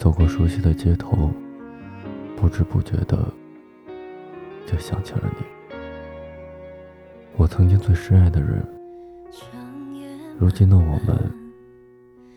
[0.00, 1.30] 走过熟悉的街头，
[2.34, 3.22] 不知不觉的
[4.66, 5.76] 就想起了你。
[7.36, 8.66] 我曾经最深爱的人，
[10.38, 11.30] 如今的我们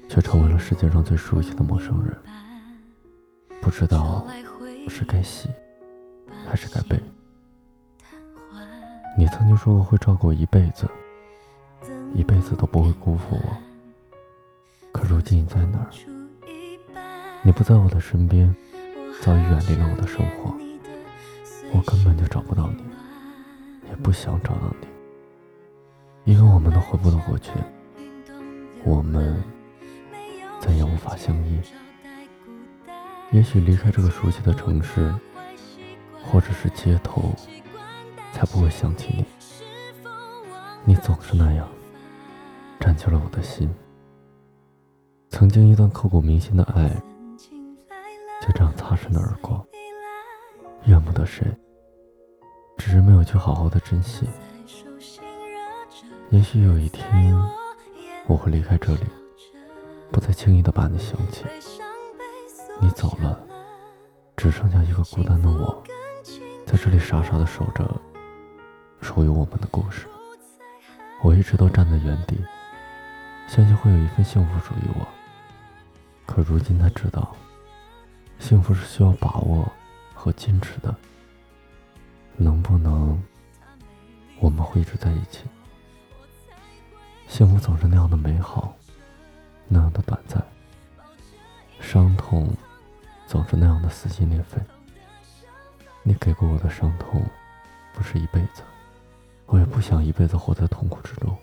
[0.09, 2.13] 却成为了世界上最熟悉的陌生人。
[3.61, 4.27] 不知道
[4.89, 5.47] 是该喜
[6.45, 7.01] 还是该悲。
[9.17, 10.85] 你曾经说过会照顾我一辈子，
[12.13, 13.57] 一辈子都不会辜负我。
[14.91, 16.12] 可如今你在哪儿？
[17.45, 18.55] 你不在我的身边，
[19.21, 20.55] 早已远离了我的生活。
[21.73, 22.81] 我根本就找不到你，
[23.89, 24.87] 也不想找到你，
[26.33, 27.51] 因为我们都回不到过去，
[28.85, 29.43] 我们
[30.61, 31.59] 再也无法相依。
[33.31, 35.13] 也许离开这个熟悉的城市，
[36.23, 37.35] 或者是街头，
[38.31, 39.25] 才不会想起你。
[40.85, 41.67] 你总是那样，
[42.79, 43.69] 占据了我的心。
[45.27, 46.89] 曾经一段刻骨铭心的爱。
[48.43, 49.65] 就这样擦身而过，
[50.83, 51.45] 怨不得谁，
[52.77, 54.27] 只是没有去好好的珍惜。
[56.29, 57.33] 也许有一天
[58.27, 59.05] 我会离开这里，
[60.11, 61.45] 不再轻易的把你想起。
[62.81, 63.39] 你走了，
[64.35, 65.81] 只剩下一个孤单的我，
[66.65, 67.89] 在这里傻傻的守着
[68.99, 70.05] 属于我们的故事。
[71.21, 72.43] 我一直都站在原地，
[73.47, 75.07] 相信会有一份幸福属于我。
[76.25, 77.33] 可如今他知道。
[78.43, 79.65] 幸福是需要把握
[80.13, 80.93] 和坚持的，
[82.35, 83.17] 能不能
[84.41, 85.45] 我们会一直在一起？
[87.25, 88.75] 幸福总是那样的美好，
[89.69, 90.43] 那样的短暂，
[91.79, 92.53] 伤痛
[93.27, 94.61] 总是那样的撕心裂肺。
[96.03, 97.23] 你给过我的伤痛，
[97.93, 98.61] 不是一辈子，
[99.45, 101.33] 我也不想一辈子活在痛苦之中，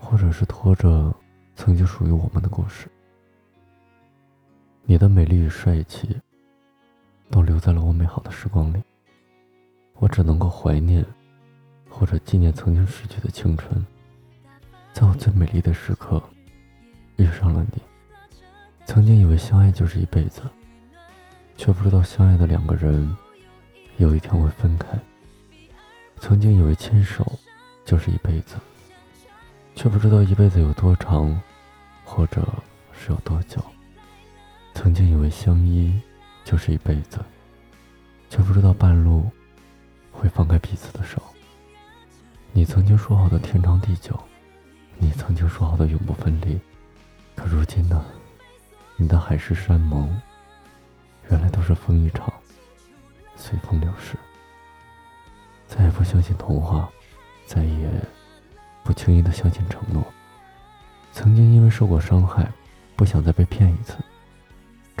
[0.00, 1.14] 或者是拖着
[1.54, 2.88] 曾经属于我们的故事。
[4.92, 6.20] 你的美丽与帅气，
[7.30, 8.82] 都留在了我美好的时光里。
[9.94, 11.02] 我只能够怀念，
[11.88, 13.86] 或者纪念曾经逝去的青春。
[14.92, 16.22] 在我最美丽的时刻，
[17.16, 17.80] 遇上了你。
[18.84, 20.42] 曾经以为相爱就是一辈子，
[21.56, 23.16] 却不知道相爱的两个人，
[23.96, 24.88] 有一天会分开。
[26.18, 27.24] 曾经以为牵手
[27.82, 28.56] 就是一辈子，
[29.74, 31.40] 却不知道一辈子有多长，
[32.04, 32.46] 或者
[32.92, 33.58] 是有多久。
[34.74, 36.00] 曾经以为相依
[36.44, 37.18] 就是一辈子，
[38.28, 39.30] 却不知道半路
[40.10, 41.22] 会放开彼此的手。
[42.52, 44.18] 你曾经说好的天长地久，
[44.98, 46.58] 你曾经说好的永不分离，
[47.34, 48.04] 可如今呢？
[48.96, 50.20] 你的海誓山盟，
[51.30, 52.32] 原来都是风一场，
[53.36, 54.16] 随风流逝。
[55.66, 56.88] 再也不相信童话，
[57.46, 57.88] 再也
[58.84, 60.04] 不轻易的相信承诺。
[61.12, 62.50] 曾经因为受过伤害，
[62.96, 63.94] 不想再被骗一次。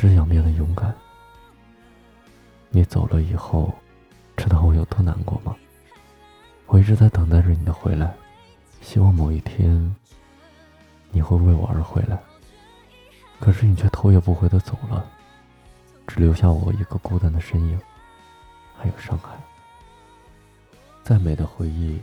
[0.02, 0.92] 只想变得勇敢。
[2.70, 3.72] 你走了以后，
[4.36, 5.54] 知道我有多难过吗？
[6.66, 8.12] 我一直在等待着你的回来，
[8.80, 9.94] 希望某一天
[11.12, 12.18] 你会为我而回来。
[13.38, 15.08] 可是你却头也不回的走了，
[16.08, 17.80] 只留下我一个孤单的身影，
[18.76, 19.28] 还有伤害。
[21.04, 22.00] 再美的回忆，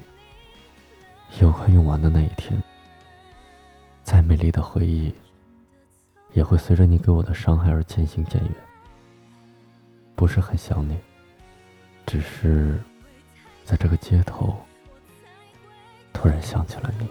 [1.41, 2.57] 有快用完的那一天；
[4.05, 5.13] 再美丽的回忆。
[6.33, 8.53] 也会随着你给我的伤害而渐行渐远。
[10.15, 10.97] 不是很想你，
[12.05, 12.77] 只是
[13.63, 14.55] 在这个街头
[16.11, 17.07] 突然想起了你。